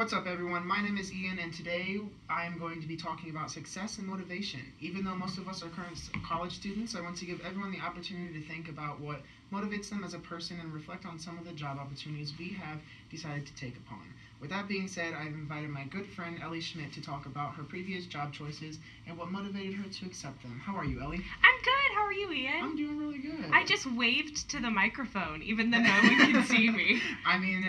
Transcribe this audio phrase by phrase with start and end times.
[0.00, 0.66] What's up, everyone?
[0.66, 2.00] My name is Ian, and today
[2.30, 4.60] I am going to be talking about success and motivation.
[4.80, 7.80] Even though most of us are current college students, I want to give everyone the
[7.80, 9.20] opportunity to think about what
[9.52, 12.78] motivates them as a person and reflect on some of the job opportunities we have
[13.10, 14.00] decided to take upon.
[14.40, 17.62] With that being said, I've invited my good friend Ellie Schmidt to talk about her
[17.62, 20.62] previous job choices and what motivated her to accept them.
[20.64, 21.22] How are you, Ellie?
[21.44, 21.94] I'm good.
[21.94, 22.64] How are you, Ian?
[22.64, 23.50] I'm doing really good.
[23.52, 27.02] I just waved to the microphone, even though no one can see me.
[27.26, 27.68] I mean,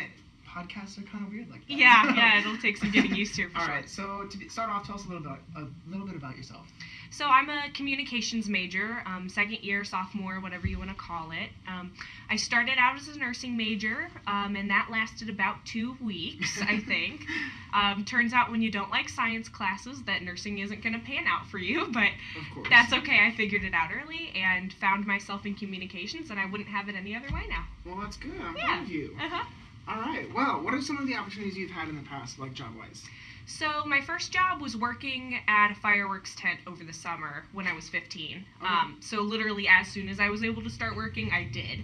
[0.55, 1.73] podcasts are kind of weird like that.
[1.73, 3.73] Yeah, yeah, it'll take some getting used to for All sure.
[3.75, 3.89] right.
[3.89, 6.67] So to be- start off, tell us a little bit, a little bit about yourself.
[7.13, 11.49] So I'm a communications major, um, second year, sophomore, whatever you want to call it.
[11.67, 11.91] Um,
[12.29, 16.79] I started out as a nursing major, um, and that lasted about two weeks, I
[16.87, 17.25] think.
[17.73, 21.25] Um, turns out when you don't like science classes, that nursing isn't going to pan
[21.27, 22.07] out for you, but
[22.39, 22.67] Of course.
[22.69, 23.19] that's okay.
[23.27, 26.95] I figured it out early and found myself in communications, and I wouldn't have it
[26.95, 27.65] any other way now.
[27.85, 28.31] Well, that's good.
[28.41, 28.65] I'm Yeah.
[28.67, 29.17] proud of you.
[29.19, 29.43] Uh-huh.
[29.87, 30.27] All right.
[30.33, 33.03] Well, what are some of the opportunities you've had in the past, like job wise?
[33.45, 37.73] So my first job was working at a fireworks tent over the summer when I
[37.73, 38.45] was 15.
[38.61, 41.79] Um, so literally as soon as I was able to start working, I did.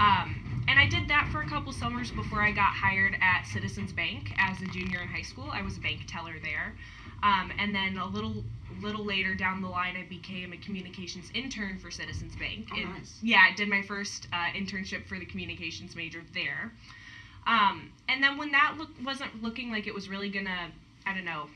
[0.00, 3.92] Um, and I did that for a couple summers before I got hired at Citizens
[3.92, 5.48] Bank as a junior in high school.
[5.52, 6.74] I was a bank teller there.
[7.22, 8.44] Um, and then a little
[8.82, 12.68] little later down the line, I became a communications intern for Citizens Bank.
[12.72, 13.18] Oh, And- nice.
[13.22, 16.72] Yeah, I did my first uh, internship for the communications major there.
[17.46, 20.70] Um, and then when that look wasn't looking like it was really gonna,
[21.06, 21.46] I don't know,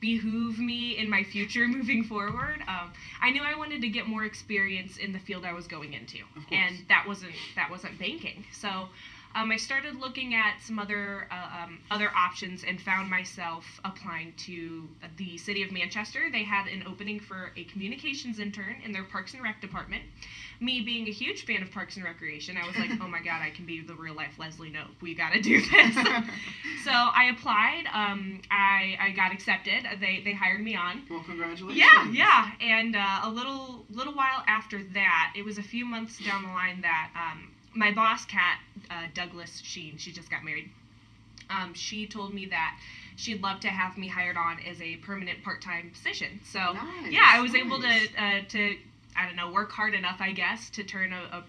[0.00, 2.92] behoove me in my future moving forward, um,
[3.22, 6.18] I knew I wanted to get more experience in the field I was going into,
[6.50, 8.44] and that wasn't that wasn't banking.
[8.52, 8.88] So.
[9.34, 14.32] Um, I started looking at some other uh, um, other options and found myself applying
[14.46, 16.30] to the city of Manchester.
[16.30, 20.02] They had an opening for a communications intern in their Parks and Rec department.
[20.60, 23.42] Me being a huge fan of Parks and Recreation, I was like, "Oh my God,
[23.42, 25.02] I can be the real life Leslie Knope.
[25.02, 25.94] We got to do this."
[26.84, 27.84] so I applied.
[27.92, 29.84] Um, I I got accepted.
[30.00, 31.02] They they hired me on.
[31.10, 31.76] well, congratulations.
[31.76, 32.52] Yeah, yeah.
[32.60, 36.50] And uh, a little little while after that, it was a few months down the
[36.50, 38.58] line that um, my boss, Kat
[38.90, 40.70] uh, Douglas Sheen, she just got married.
[41.50, 42.78] Um, she told me that
[43.16, 46.40] she'd love to have me hired on as a permanent part time position.
[46.44, 48.76] So Nice, yeah, I was able to uh, to
[49.16, 51.44] I don't know work hard enough, I guess, to turn a, a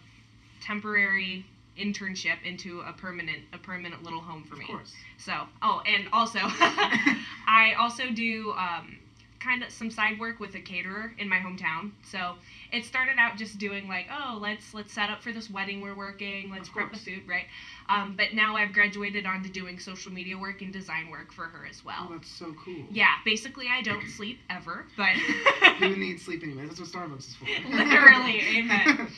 [0.62, 1.46] temporary
[1.78, 4.64] internship into a permanent a permanent little home for me.
[4.64, 4.94] Of course.
[5.18, 8.98] So, oh, and also, I also do um,
[9.46, 11.92] kind of some side work with a caterer in my hometown.
[12.04, 12.36] So
[12.72, 15.96] it started out just doing like, oh, let's let's set up for this wedding we're
[15.96, 17.46] working, let's prep the food, right?
[17.88, 21.66] Um, but now I've graduated onto doing social media work and design work for her
[21.70, 22.10] as Oh, well.
[22.12, 22.84] that's so cool.
[22.90, 25.16] Yeah, basically I don't sleep ever, but
[25.80, 26.66] you need sleep anyway?
[26.66, 27.46] That's what Starbucks is for.
[27.70, 29.08] Literally, amen.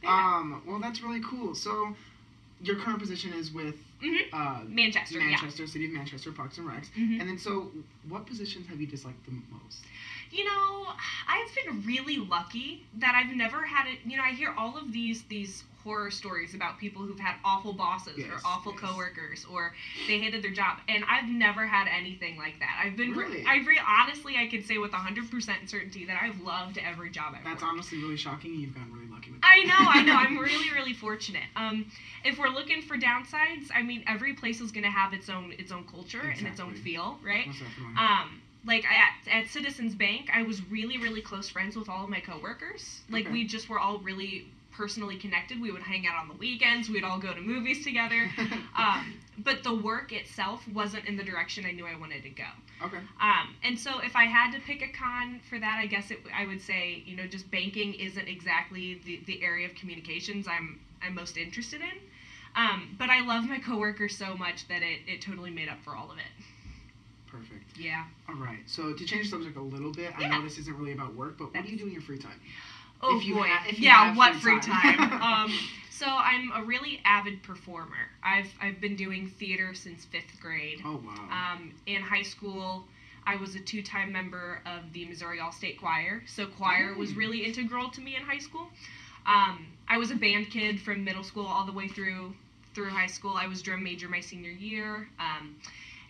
[0.00, 0.10] Yeah.
[0.36, 0.62] Um.
[0.64, 1.56] Well, that's really cool.
[1.56, 1.96] So,
[2.60, 4.32] your current position is with Mhm.
[4.32, 5.26] uh, Manchester, yeah.
[5.26, 6.90] Manchester, City of Manchester, Parks and Recs.
[6.96, 7.20] Mhm.
[7.20, 7.72] And then, so
[8.08, 9.84] what positions have you disliked the most?
[10.30, 10.88] You know,
[11.26, 14.00] I've been really lucky that I've never had it.
[14.04, 17.72] You know, I hear all of these these horror stories about people who've had awful
[17.72, 18.80] bosses or awful yes.
[18.82, 19.74] coworkers or
[20.06, 22.82] they hated their job, and I've never had anything like that.
[22.84, 23.44] I've been, Really?
[23.46, 27.28] I re- honestly, I can say with hundred percent certainty that I've loved every job
[27.30, 27.46] I've had.
[27.46, 27.72] That's worked.
[27.72, 28.54] honestly really shocking.
[28.54, 29.40] You've gotten really lucky with.
[29.42, 30.14] I know, I know.
[30.14, 31.44] I'm really, really fortunate.
[31.56, 31.86] Um,
[32.24, 35.52] if we're looking for downsides, I mean, every place is going to have its own
[35.58, 37.46] its own culture and its own feel, right?
[37.46, 37.94] Most definitely.
[37.98, 42.10] Um, like at, at Citizens Bank, I was really, really close friends with all of
[42.10, 43.00] my coworkers.
[43.08, 43.32] Like Okay.
[43.32, 44.46] we just were all really
[44.78, 45.60] personally connected.
[45.60, 46.88] We would hang out on the weekends.
[46.88, 48.30] We'd all go to movies together.
[48.78, 52.44] um, but the work itself wasn't in the direction I knew I wanted to go.
[52.84, 52.98] okay.
[53.20, 56.20] Um, and so if I had to pick a con for that, I guess it,
[56.34, 60.80] I would say you know just banking isn't exactly the, the area of communications I'm
[61.02, 61.98] I'm most interested in.
[62.56, 65.94] Um, but I love my coworkers so much that it, it totally made up for
[65.94, 66.44] all of it.
[67.26, 67.76] Perfect.
[67.78, 68.04] Yeah.
[68.28, 68.60] All right.
[68.66, 71.36] So to change the subject a little bit, I know this isn't really about work,
[71.38, 72.40] but what do you do in your free time?
[73.02, 73.42] Oh If you boy.
[73.42, 74.96] ha- if you yeah, have what free free time.
[74.96, 75.22] time?
[75.22, 75.52] um,
[75.90, 78.10] so I'm a really avid performer.
[78.22, 80.80] I've I've been doing theater since fifth grade.
[80.84, 81.28] Oh wow.
[81.30, 82.84] Um, in high school,
[83.26, 86.22] I was a two-time member of the Missouri All-State Choir.
[86.26, 88.68] So choir was really integral to me in high school.
[89.26, 92.34] Um, I was a band kid from middle school all the way through
[92.74, 93.34] through high school.
[93.36, 95.56] I was drum major my senior year, um,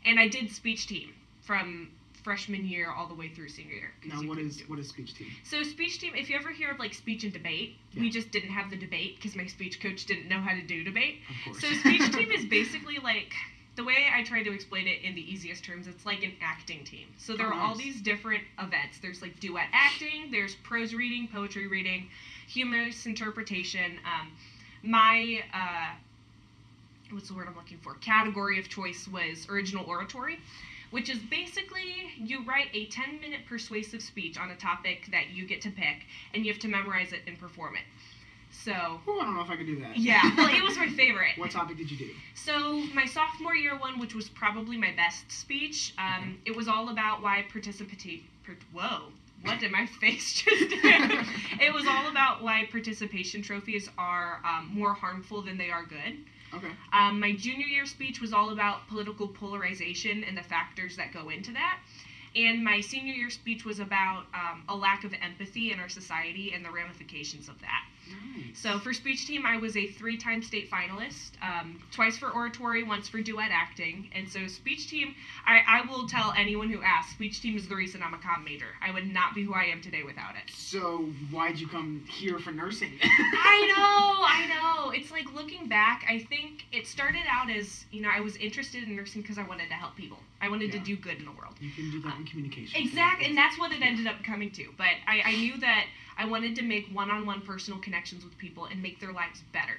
[0.05, 1.13] and I did speech team
[1.43, 1.91] from
[2.23, 3.91] freshman year all the way through senior year.
[4.07, 5.29] now what is what is speech team?
[5.45, 8.51] so speech team, if you ever hear of like speech and debate, we just didn't
[8.51, 11.17] have the debate because my speech coach didn't know how to do debate.
[11.31, 11.61] Of course.
[11.61, 13.33] So speech team is basically like
[13.77, 16.83] the way I try to explain it in the easiest terms, it's like an acting
[16.85, 17.07] team.
[17.17, 18.99] So there Oh, are all these different events.
[19.01, 22.09] There's like duet acting, there's prose reading, poetry reading,
[22.49, 23.99] humorous interpretation.
[24.05, 24.33] Um,
[24.83, 25.95] my uh,
[27.13, 27.95] what's the word I'm looking for?
[27.95, 30.39] Category of choice was original oratory,
[30.91, 35.47] which is basically you write a 10 minute persuasive speech on a topic that you
[35.47, 37.83] get to pick, and you have to memorize it and perform it.
[38.51, 38.73] So,
[39.07, 39.99] Oh, I don't know if I could do that.
[39.99, 41.33] yeah, well, it was my favorite.
[41.37, 42.11] what topic did you do?
[42.35, 46.89] So my sophomore year one, which was probably my best speech, um, it was all
[46.89, 48.25] about why participate.
[48.45, 49.13] Per- whoa,
[49.43, 50.77] what did my face just do?
[50.83, 56.17] it was all about why participation trophies are um, more harmful than they are good.
[56.55, 56.71] Okay.
[56.93, 61.29] Um, my junior year speech was all about political polarization and the factors that go
[61.29, 61.79] into that.
[62.37, 66.53] And my senior year speech was about um, a lack of empathy in our society
[66.55, 67.85] and the ramifications of that.
[68.37, 68.59] Nice.
[68.59, 73.09] So for speech team, I was a three-time state finalist, um, twice for oratory, once
[73.09, 74.11] for duet acting.
[74.15, 75.15] And so speech team,
[75.47, 78.45] I, I will tell anyone who asks, speech team is the reason I'm a comm
[78.45, 78.67] major.
[78.83, 80.53] I would not be who I am today without it.
[80.53, 80.99] So
[81.31, 82.93] why'd you come here for nursing?
[83.03, 84.47] I know, I
[84.87, 84.91] know.
[84.91, 88.83] It's like looking back, I think it started out as, you know, I was interested
[88.85, 90.19] in nursing because I wanted to help people.
[90.41, 90.81] I wanted Yeah.
[90.81, 91.55] to do good in the world.
[91.61, 92.81] You can do that in communication.
[92.81, 94.67] Exactly, and that's what it ended up coming to.
[94.77, 95.87] But I, I knew that
[96.19, 99.43] I wanted to make one on one personal connections with people and make their lives
[99.53, 99.79] better.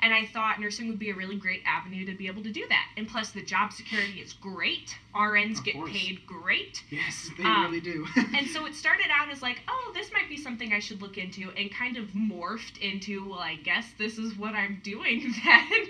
[0.00, 2.64] And I thought nursing would be a really great avenue to be able to do
[2.68, 2.86] that.
[2.96, 4.94] And plus, the job security is great.
[5.12, 5.90] RNs Of get course.
[5.90, 6.84] paid great.
[6.88, 8.06] Yes, they Um, really do.
[8.36, 11.18] And so it started out as like, oh, this might be something I should look
[11.18, 15.86] into, and kind of morphed into, well, I guess this is what I'm doing then.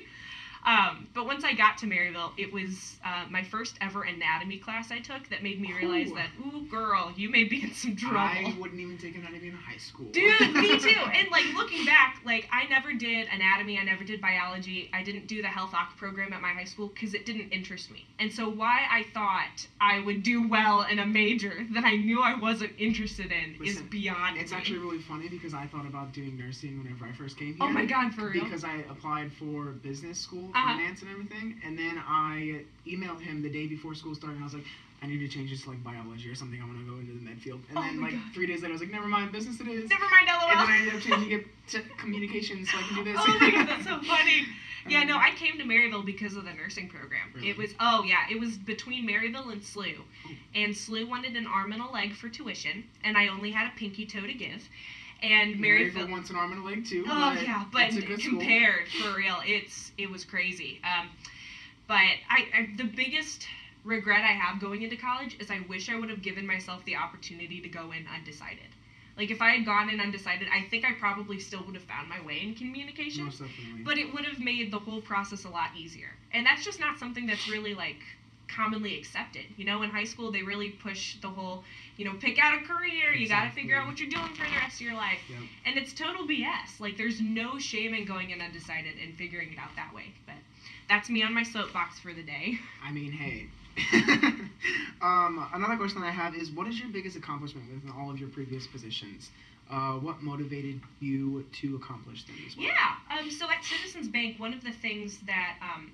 [0.65, 4.91] Um, but once I got to Maryville, it was uh, my first ever anatomy class
[4.91, 6.15] I took that made me realize Ooh.
[6.15, 8.19] that, ooh, girl, you may be in some trouble.
[8.19, 10.07] I wouldn't even take anatomy in high school.
[10.11, 10.89] Dude, me too.
[10.89, 15.27] And like looking back, like I never did anatomy, I never did biology, I didn't
[15.27, 18.07] do the health oc program at my high school because it didn't interest me.
[18.19, 22.21] And so why I thought I would do well in a major that I knew
[22.21, 24.57] I wasn't interested in is Listen, beyond It's me.
[24.57, 27.57] actually really funny because I thought about doing nursing whenever I first came here.
[27.61, 28.45] Oh my god, for real.
[28.45, 30.77] Because I applied for business school, Uh-huh.
[30.77, 34.35] finance and everything, and then I emailed him the day before school started.
[34.37, 34.65] and I was like,
[35.03, 36.61] I need to change this to like biology or something.
[36.61, 37.61] I want to go into the med field.
[37.69, 38.21] And Oh then like God.
[38.35, 39.89] three days later, I was like, never mind, business it is.
[39.91, 40.51] Never mind, LOL.
[40.51, 43.17] And then I ended up changing it to communications so I can do this.
[43.21, 44.47] oh my god, that's so funny.
[44.89, 47.29] Yeah, Um, no, I came to Maryville because of the nursing program.
[47.35, 47.51] Really?
[47.51, 49.97] It was oh yeah, it was between Maryville and SLU.
[49.99, 50.31] Oh.
[50.55, 53.77] And SLU wanted an arm and a leg for tuition, and I only had a
[53.77, 54.67] pinky toe to give.
[55.23, 57.05] And Maryville Maryville wants an arm and a leg too.
[57.09, 58.39] Oh but yeah, but it's a good school.
[58.39, 60.81] compared for real, it's it was crazy.
[60.85, 61.09] Um,
[61.87, 63.47] but I, I the biggest
[63.85, 66.97] regret I have going into college is I wish I would have given myself the
[66.97, 68.69] opportunity to go in undecided.
[69.17, 72.09] Like if I had gone in undecided, I think I probably still would have found
[72.09, 73.33] my way in communication.
[73.85, 76.11] But it would have made the whole process a lot easier.
[76.33, 77.99] And that's just not something that's really like
[78.49, 79.45] commonly accepted.
[79.57, 81.65] You know, in high school they really push the whole,
[81.97, 84.45] you know, pick out a career, you got to figure out what you're doing for
[84.45, 85.19] the rest of your life.
[85.29, 85.39] Yep.
[85.67, 86.81] And it's total BS.
[86.81, 90.07] Like there's no shame in going in undecided and figuring it out that way.
[90.27, 90.37] But
[90.89, 92.59] that's me on my soapbox for the day.
[92.85, 93.47] I mean, hey.
[95.03, 98.19] um, another question that I have is, what is your biggest accomplishment within all of
[98.19, 99.31] your previous positions?
[99.71, 102.67] Uh, what motivated you to accomplish them as well?
[102.67, 103.19] Yeah.
[103.19, 105.93] Um, so at Citizens Bank, one of the things that um,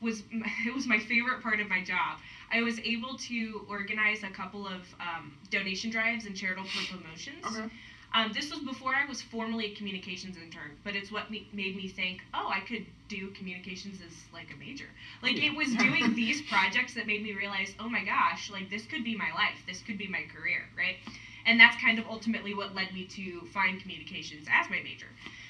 [0.00, 0.22] was
[0.66, 2.18] it was my favorite part of my job.
[2.52, 7.44] I was able to organize a couple of um, donation drives and charitable promotions.
[7.44, 7.68] Okay.
[8.14, 11.76] Um, this was before I was formally a communications intern, but it's what me, made
[11.76, 14.86] me think, oh, I could do communications as like a major.
[15.22, 15.50] Like Yeah.
[15.50, 19.04] it was doing these projects that made me realize, oh my gosh, like this could
[19.04, 20.96] be my life, this could be my career, right?
[21.44, 25.08] And that's kind of ultimately what led me to find communications as my major.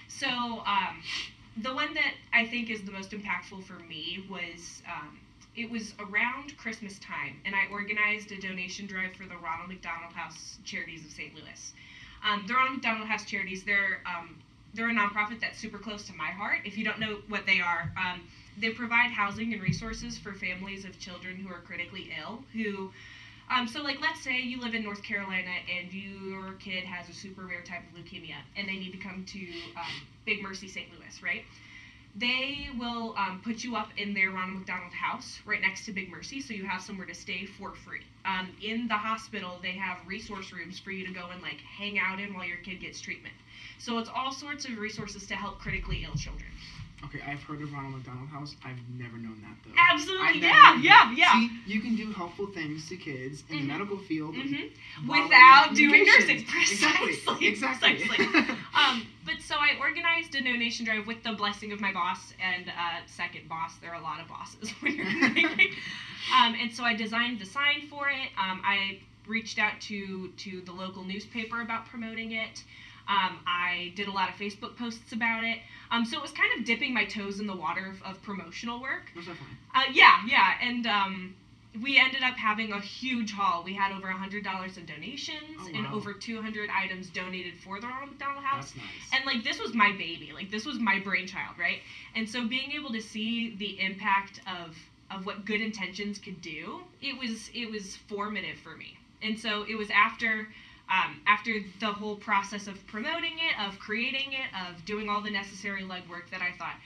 [0.09, 1.01] So um,
[1.63, 4.83] the one that I think is the most impactful for me was.
[4.87, 5.21] Um,
[5.57, 10.13] it was around Christmas time, and I organized a donation drive for the Ronald McDonald
[10.13, 11.35] House Charities of St.
[11.35, 11.73] Louis.
[12.25, 14.37] Um, the Ronald McDonald House Charities, they're um,
[14.75, 16.61] they're a nonprofit that's super close to my heart.
[16.65, 18.23] If you don't know what they are, um,
[18.61, 22.45] they provide housing and resources for families of children who are critically ill.
[22.53, 22.93] Who,
[23.51, 27.13] um, so like let's say you live in North Carolina and your kid has a
[27.13, 29.41] super rare type of leukemia, and they need to come to
[29.77, 30.87] um, Big Mercy St.
[30.93, 31.43] Louis, right?
[32.17, 36.11] They will um, put you up in their Ronald McDonald House right next to Big
[36.11, 38.03] Mercy, so you have somewhere to stay for free.
[38.25, 41.99] Um, in the hospital, they have resource rooms for you to go and like hang
[41.99, 43.35] out in while your kid gets treatment.
[43.79, 46.51] So it's all sorts of resources to help critically ill children.
[47.05, 48.57] Okay, I've heard of Ronald McDonald House.
[48.65, 49.75] I've never known that though.
[49.93, 51.33] Absolutely, yeah, yeah, yeah.
[51.33, 53.61] See, you can do helpful things to kids in Mhm.
[53.61, 54.67] the medical field hmm
[55.09, 57.11] Without doing nursing, precisely,
[57.47, 57.97] Exactly.
[57.97, 58.15] precisely.
[58.17, 58.57] Exactly.
[58.75, 62.69] Um, but so I organized a donation drive with the blessing of my boss and
[62.69, 63.77] uh, second boss.
[63.81, 65.07] There are a lot of bosses when you're
[66.35, 68.31] um, and so I designed the sign for it.
[68.39, 72.63] Um, I reached out to to the local newspaper about promoting it.
[73.09, 75.59] Um, I did a lot of Facebook posts about it.
[75.91, 78.81] Um, so it was kind of dipping my toes in the water of, of promotional
[78.81, 79.11] work.
[79.15, 79.57] Most definitely.
[79.75, 81.35] Uh, yeah, yeah, and um,
[81.83, 83.63] we ended up having a huge haul.
[83.65, 87.81] We had over hundred dollars in donations Oh, and over two hundred items donated for
[87.81, 88.73] the Ronald McDonald House.
[88.73, 88.87] That's nice.
[89.15, 91.79] And like this was my baby, like this was my brainchild, right?
[92.15, 94.77] And so being able to see the impact of
[95.11, 98.99] of what good intentions could do, it was it was formative for me.
[99.23, 100.49] And so it was after
[100.91, 105.31] um, after the whole process of promoting it, of creating it, of doing all the
[105.31, 106.77] necessary legwork that I thought,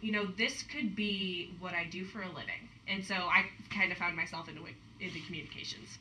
[0.00, 2.68] you know, this could be what I do for a living.
[2.88, 4.62] And so I kind of found myself into
[5.00, 5.98] into communications.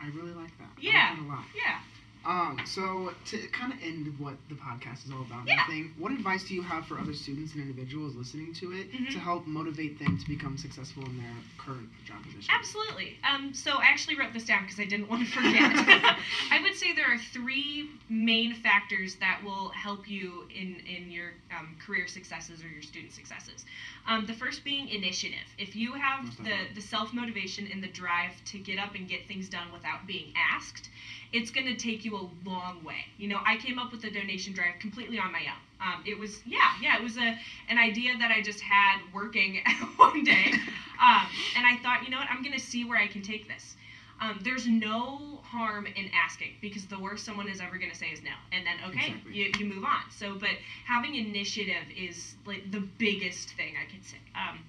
[0.00, 0.64] I really like that.
[0.64, 1.14] I like Yeah.
[1.16, 1.44] that a lot.
[1.54, 1.78] Yeah.
[2.26, 5.60] Um, so to kind of end what the podcast is all about, Yeah.
[5.62, 9.10] everything, what advice do you have for other students and individuals listening to it Mhm.
[9.12, 12.50] to help motivate them to become successful in their current job position?
[12.54, 13.18] Absolutely.
[13.24, 15.72] Um, so I actually wrote this down because I didn't want to forget.
[16.50, 21.34] I would say there are three main factors that will help you in in your
[21.56, 23.64] um, career successes or your student successes.
[24.06, 25.46] Um, the first being initiative.
[25.58, 29.26] If you have the the self motivation and the drive to get up and get
[29.28, 30.88] things done without being asked,
[31.32, 33.06] it's going to take you a long way.
[33.18, 35.60] You know, I came up with the donation drive completely on my own.
[35.80, 39.60] Um, it was yeah yeah it was a an idea that I just had working
[39.96, 40.52] one day,
[41.00, 43.48] um, and I thought you know what I'm going to see where I can take
[43.48, 43.76] this.
[44.20, 48.06] Um, there's no harm in asking because the worst someone is ever going to say
[48.06, 49.34] is no, and then okay, Exactly.
[49.34, 50.02] you, you move on.
[50.16, 50.50] So, but
[50.86, 54.16] having initiative is like the biggest thing I could say.
[54.34, 54.60] Um,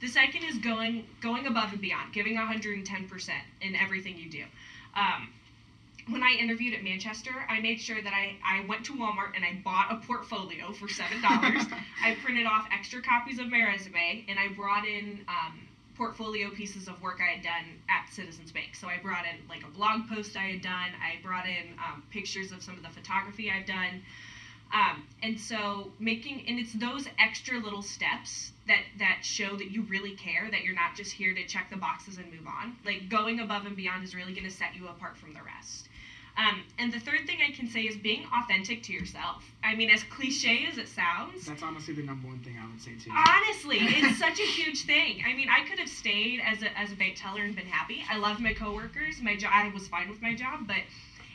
[0.00, 4.44] the second is going going above and beyond, giving 110 percent in everything you do.
[4.94, 5.30] Um,
[6.08, 9.44] when I interviewed at Manchester, I made sure that I, I went to Walmart and
[9.44, 11.62] I bought a portfolio for seven dollars.
[12.02, 15.60] I printed off extra copies of my resume and I brought in um,
[15.96, 18.74] portfolio pieces of work I had done at Citizens Bank.
[18.74, 20.90] So I brought in like a blog post I had done.
[21.00, 24.02] I brought in um, pictures of some of the photography I've done.
[24.72, 29.82] Um, and so making and it's those extra little steps that that show that you
[29.82, 33.08] really care that you're not just here to check the boxes and move on like
[33.08, 35.88] going above and beyond is really going to set you apart from the rest
[36.38, 39.90] um, and the third thing i can say is being authentic to yourself i mean
[39.90, 43.10] as cliche as it sounds That's honestly the number one thing I would say too.
[43.10, 45.22] Honestly, it's such a huge thing.
[45.26, 48.04] I mean, I could have stayed as a, as a bank teller and been happy.
[48.08, 49.20] I loved my coworkers.
[49.20, 50.82] My job, I was fine with my job, but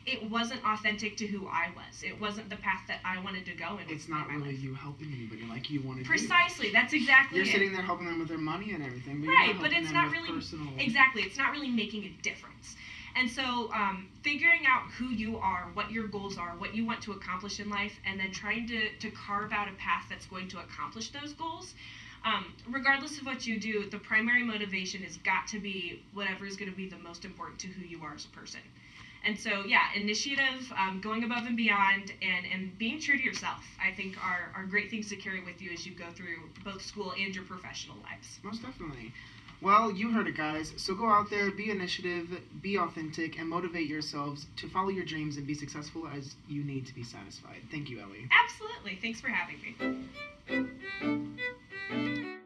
[0.08, 2.02] it wasn't authentic to who I was.
[2.02, 3.90] It wasn't the path that I wanted to go in.
[3.94, 4.64] it's not really life.
[4.64, 6.00] you helping anybody like you wanted.
[6.00, 6.10] to do.
[6.10, 6.72] Precisely.
[6.72, 7.52] That's exactly You're it.
[7.52, 10.30] sitting there helping them with their money and everything, but Right, but it's not really-
[10.32, 10.74] personal.
[10.80, 11.24] Exactly.
[11.24, 12.78] It's not really making a difference.
[13.18, 17.02] And so, um, figuring out who you are, what your goals are, what you want
[17.02, 20.48] to accomplish in life, and then trying to, to carve out a path that's going
[20.50, 21.74] to accomplish those goals.
[22.24, 26.56] Um, regardless of what you do, the primary motivation has got to be whatever is
[26.56, 28.60] going to be the most important to who you are as a person.
[29.26, 33.64] And so, yeah, initiative, um, going above and beyond, and, and being true to yourself,
[33.84, 36.82] I think are, are great things to carry with you as you go through both
[36.82, 38.40] school and your professional lives.
[38.44, 39.12] Most definitely.
[39.62, 40.74] Well, you heard it, guys.
[40.78, 42.30] So go out there, be initiative,
[42.62, 46.86] be authentic, and motivate yourselves to follow your dreams and be successful as you need
[46.86, 47.62] to be satisfied.
[47.72, 48.30] Thank you, Ellie.
[48.32, 49.00] Absolutely.
[49.02, 49.60] Thanks for having
[52.20, 52.37] me.